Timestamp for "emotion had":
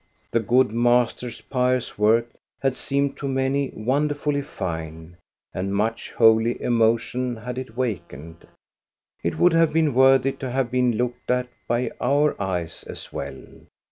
6.59-7.59